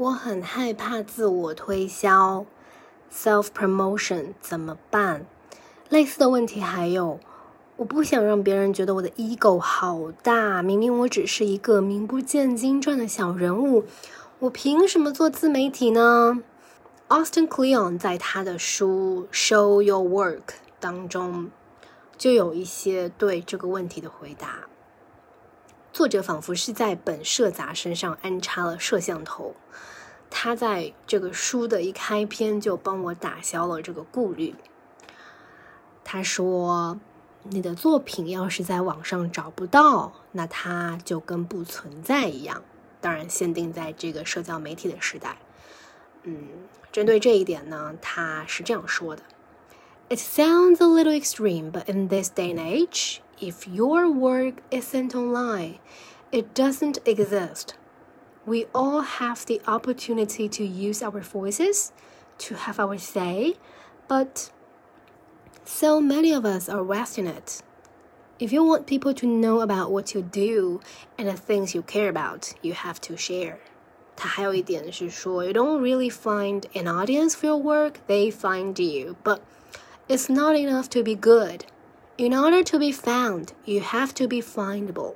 [0.00, 2.46] 我很害怕自我推销
[3.12, 5.26] ，self promotion 怎么办？
[5.90, 7.20] 类似的问题还有，
[7.76, 13.84] 我不想让别人觉得我的 ego 好大，明明我只是一个名不见经传的小人物，
[14.38, 16.42] 我凭什么做自媒体呢
[17.10, 20.36] ？Austin Kleon 在他的书《Show Your Work》
[20.80, 21.50] 当中
[22.16, 24.60] 就有一些对这个问题的回答。
[25.92, 29.56] 作者仿佛是在本社杂身上安插了摄像头，
[30.30, 34.54] 他在这个书的一开篇就帮我打消了这个顾虑。
[36.04, 36.98] 他说
[37.44, 42.62] ：“你的作品要是在网上找不到，那它就跟不存在一样。
[43.00, 45.36] 当然，限定在这个社交媒体的时代。
[46.22, 46.48] 嗯，
[46.92, 49.22] 针对这一点呢，他是这样说的
[50.08, 55.78] ：“It sounds a little extreme, but in this day and age。” if your work isn't online,
[56.30, 57.74] it doesn't exist.
[58.49, 61.91] We all have the opportunity to use our voices,
[62.39, 63.55] to have our say,
[64.07, 64.51] but
[65.63, 67.63] so many of us are wasting it.
[68.37, 70.81] If you want people to know about what you do
[71.17, 73.59] and the things you care about, you have to share.
[74.15, 79.15] 它还有一点是说，you don't really find an audience for your work; they find you.
[79.23, 79.39] But
[80.07, 81.61] it's not enough to be good.
[82.17, 85.15] In order to be found, you have to be findable.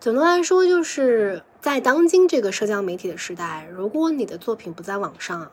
[0.00, 5.51] 总的来说，就是 在当今这个社交媒体的时代，如果你的作品不在网上，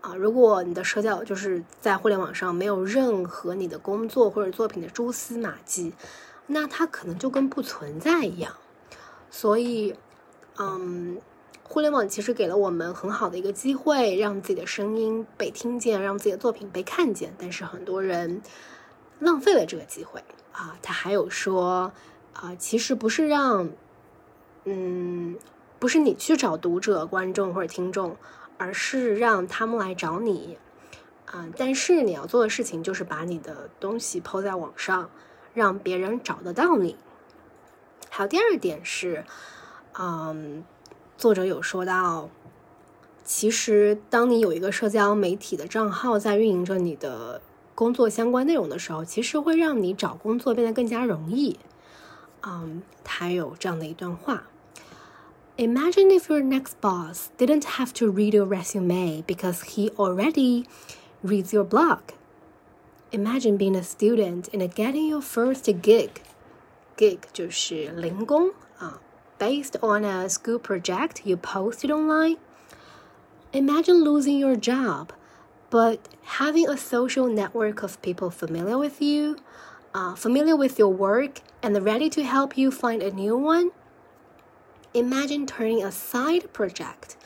[0.00, 5.92] 啊，如果你的社交就是在互联网上没有任何你的工作或者作品的蛛丝马迹，
[6.46, 8.54] 那它可能就跟不存在一样。
[9.30, 9.94] 所以，
[10.58, 11.18] 嗯，
[11.62, 17.34] 互联网其实给了我们很好的一个机会，让自己的声音被听见，让自己的作品被看见。
[17.38, 18.42] 但是很多人。
[19.20, 20.78] 浪费了这个机会啊！
[20.80, 21.92] 他还有说
[22.32, 23.68] 啊，其实不是让，
[24.64, 25.36] 嗯，
[25.78, 28.16] 不是你去找读者、观众或者听众，
[28.58, 30.58] 而是让他们来找你
[31.26, 31.48] 啊。
[31.56, 35.10] 但是你要做的事情就是把你的东西抛在网上，
[35.54, 36.96] 让别人找得到你。
[38.08, 39.24] 还有第二点是，
[39.98, 40.64] 嗯，
[41.16, 42.28] 作者有说到，
[43.24, 47.40] 其实当你有一个社交媒体的账号在运营着你的。
[47.72, 51.58] 工作相关内容的时候，其实会让你找工作变得更加容易。
[52.43, 54.43] 嗯，他有这样的一段话：
[55.57, 60.65] Imagine if your next boss didn't have to read your resume because he already
[61.23, 61.99] reads your blog.
[63.11, 66.09] Imagine being a student and getting your first gig.
[66.97, 68.99] Gig 就是零工啊，
[69.39, 72.37] based on a school project you posted online.
[73.53, 75.07] Imagine losing your job
[75.69, 75.99] but
[76.39, 79.37] having a social network of people familiar with you,
[79.94, 83.70] uh, familiar with your work, and ready to help you find a new one.
[84.94, 87.16] Imagine turning a side project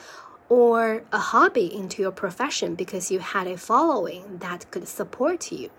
[0.49, 5.71] or a hobby into your profession because you had a following that could support you.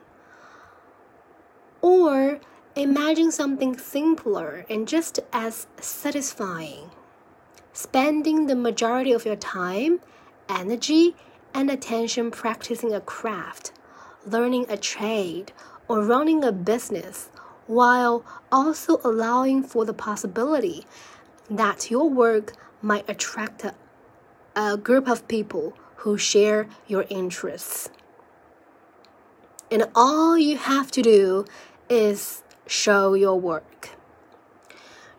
[1.81, 2.39] Or
[2.75, 6.89] imagine something simpler and just as satisfying.
[7.73, 9.99] Spending the majority of your time,
[10.49, 11.15] energy,
[11.53, 13.71] and attention practicing a craft,
[14.25, 15.51] learning a trade,
[15.88, 17.28] or running a business,
[17.66, 20.84] while also allowing for the possibility
[21.48, 23.74] that your work might attract a,
[24.54, 27.90] a group of people who share your interests.
[29.70, 31.44] And all you have to do
[31.88, 33.90] is show your work.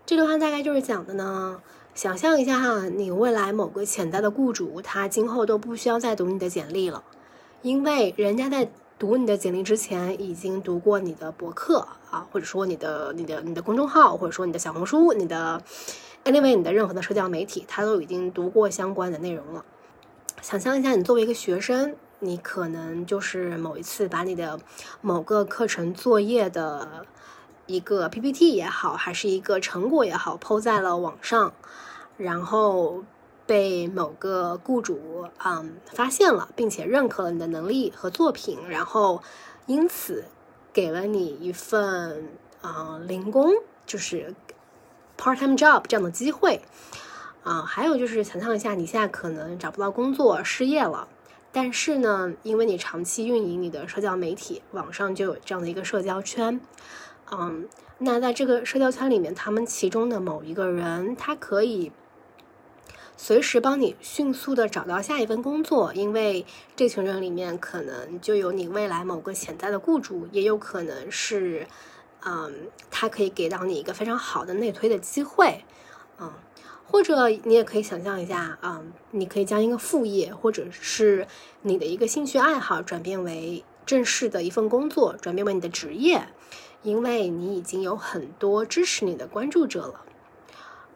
[0.06, 1.62] 这段话大概就是讲的呢，
[1.94, 7.04] 想象一下哈，你未来某个潜在的雇主，他今后都不需要再读你的简历了，
[7.62, 15.63] 因为人家在 读你的简历之前，已经读过你的博客啊，或者说你的、你的、你的公众号，或者说你的小红书、你的
[16.25, 19.65] ，anyway，你的任何的社交媒体，他都已经读过相关的内容了。
[20.41, 24.59] 想象一下，你作为一个学生，你可能就是某一次把你的
[25.01, 27.07] 某个课程作业的。
[27.69, 31.53] 一个 PPT 也好，还是一个成果也好，抛在了网上，
[32.17, 33.03] 然后
[33.47, 39.23] 被某个雇主嗯发现了，并且认可了你的能力和作品，然后
[39.67, 40.25] 因此
[40.73, 42.29] 给了你一份
[42.61, 43.53] 啊零工，
[43.87, 44.35] 就是
[45.17, 46.61] part time job 这样的机会
[47.45, 47.63] 啊。
[47.63, 51.07] 还有就是想象一下，你现在可能找不到工作，失业了，
[51.53, 56.61] 但是呢，因为你长期运营你的社交媒体，网上就有这样的一个社交圈。
[57.31, 61.91] 嗯，那在这个社交圈里面，他们其中的某一个人，他可以
[63.19, 66.45] 随时帮你迅速的找到下一份工作，因为
[66.77, 71.67] 这群人里面可能就有你未来某个潜在的雇主，也有可能是，
[72.25, 72.53] 嗯，
[72.91, 75.65] 他可以给到你一个非常好的内推的机会，
[76.21, 76.31] 嗯，
[76.85, 78.83] 或者你也可以想象一下啊，
[79.13, 81.27] 你可以将一个副业或者是
[81.63, 86.29] 你的一个兴趣爱好转变为正式的一份工作，转变为你的职业，
[86.83, 90.03] 因为你已经有很多支持你的关注者了。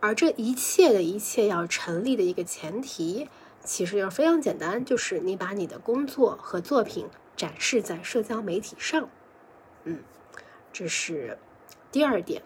[0.00, 3.29] 而这一切的一切要成立的一个前提，
[3.62, 7.06] 其实就非常简单，就是你把你的工作和作品
[7.37, 9.08] 展示在社交媒体上。
[9.85, 10.00] 嗯，
[10.73, 11.38] 这是
[11.93, 12.43] 第二点，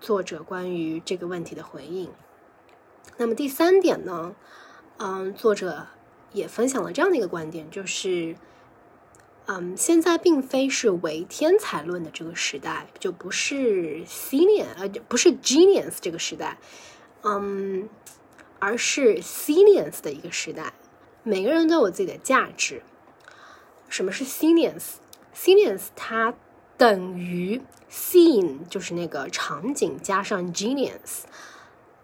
[0.00, 2.10] 作者关于这个问题的回应。
[3.16, 4.34] 那么第三点呢？
[4.98, 5.88] 嗯，作者
[6.32, 8.36] 也分享了这样的一个观点，就是，
[9.46, 16.58] 嗯，现在并非是唯天才论的这个时代，就不是 senior 呃，不是 genius 这个时代，
[17.22, 17.88] 嗯，
[18.58, 20.72] 而是 seniors 的一个时代。
[21.22, 22.82] 每个人都有自己的价值。
[23.88, 26.34] 什么是 seniors？seniors 它
[26.76, 31.22] 等于 scene，就是那个场景加上 genius，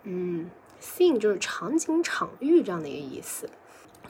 [0.04, 0.50] 嗯。
[0.84, 3.48] Scene 就是场景、场域这样的一个意思。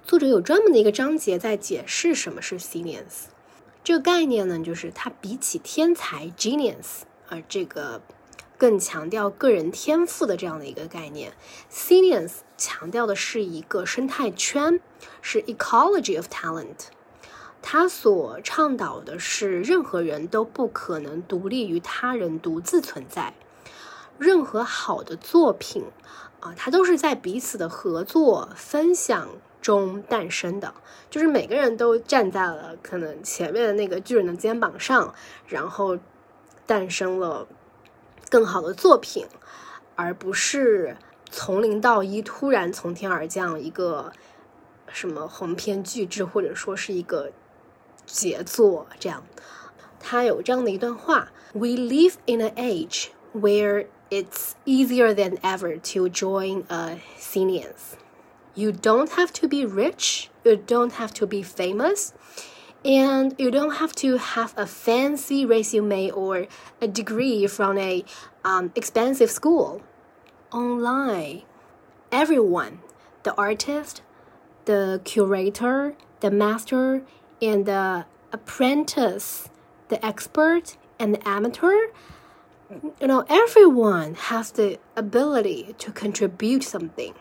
[0.04, 3.26] 作者有专门的一个章节在解释什么是 Genius
[3.84, 8.02] 这个概念呢，就是它比起天才 Genius 啊，这个
[8.58, 11.32] 更强调个人天赋的这样的一个概念。
[11.72, 14.80] Genius 强调的是一个生态圈，
[15.20, 16.88] 是 ecology of talent。
[17.60, 23.34] 他所倡导的是任何人都不可能独立于他人、独自存在。
[24.18, 25.84] 任何好的作品。
[26.40, 29.28] 啊，它都是在彼此的合作分享
[29.62, 30.74] 中诞生的，
[31.08, 35.14] 就是每个人都站在了可能前面的那个巨人的肩膀上，
[35.46, 35.96] 然后
[36.66, 37.46] 诞生了
[38.28, 39.26] 更好的作品，
[39.94, 40.96] 而不是
[41.30, 44.12] 从零到一突然从天而降一个
[44.88, 47.30] 什么鸿篇巨制，或者说是一个
[48.04, 49.24] 杰作这样。
[50.00, 57.94] 他有这样的一段话：We live in an age where it's easier than ever to join a seniors.
[58.54, 62.12] You don't have to be rich, you don't have to be famous,
[62.84, 66.46] and you don't have to have a fancy resume or
[66.80, 68.04] a degree from a
[68.44, 69.82] um, expensive school.
[70.52, 71.42] Online,
[72.10, 72.80] everyone,
[73.22, 74.02] the artist,
[74.66, 77.02] the curator, the master,
[77.40, 79.48] and the apprentice,
[79.88, 81.86] the expert, and the amateur.
[83.00, 87.14] You know, everyone has the ability to contribute something.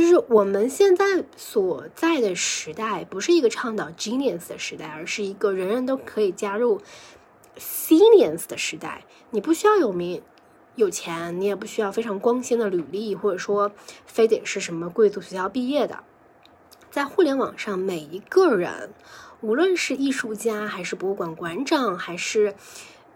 [0.00, 6.80] 就是我们现在所在的时代，不是一个倡导 genius 的时代，而是一个人人都可以加入
[7.58, 9.04] seniors 的时代。
[9.30, 10.22] 你不需要有名、
[10.76, 13.72] 有钱，你也不需要非常光鲜的履历，或者说
[14.06, 16.04] 非得是什么贵族学校毕业的。
[16.92, 18.94] 在互联网上，每一个人，
[19.40, 22.54] 无论是艺术家，还是博物馆馆长，还是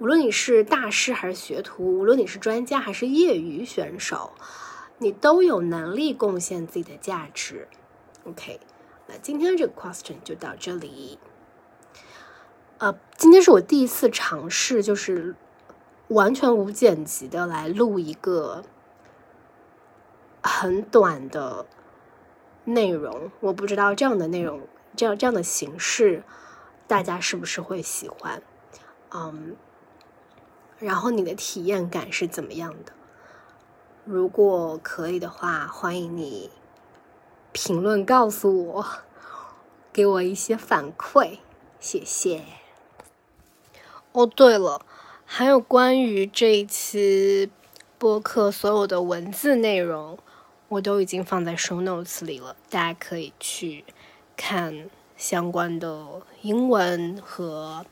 [0.01, 4.33] 无论你是大师还是学徒，无论你是专家还是业余选手，
[5.03, 7.67] 你都有能力贡献自己的价值。
[8.25, 8.61] OK，
[9.09, 11.19] 那今天这个 question 就到这里。
[12.79, 15.35] 呃，今天是我第一次尝试，就是
[16.07, 18.65] 完全无剪辑的来录一个
[20.41, 21.67] 很短的
[22.65, 23.33] 内容。
[23.41, 24.61] 我不知道这样的内容，
[24.97, 26.23] 这样这样的形式，
[26.87, 28.41] 大家是不是会喜欢？
[29.11, 29.57] 嗯。
[30.79, 32.93] 然后你的体验感是怎么样的？
[34.05, 36.51] 如果可以的话，欢迎你
[37.53, 38.87] 评论告诉我，
[39.93, 41.39] 给我一些反馈，
[41.79, 42.43] 谢谢。
[44.11, 44.85] 哦，对了，
[45.25, 47.51] 还有关于这一期
[47.97, 50.19] 播客所有的文字内容，
[50.69, 53.85] 我都已经放在 show notes 里了，大家可以去
[54.37, 57.87] 看相关的英文和。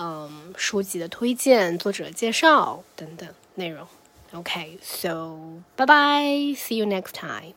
[0.00, 3.84] 嗯，书籍的推荐、作者介绍等等内容。
[4.34, 6.54] Okay, so bye bye.
[6.56, 7.54] See you next time.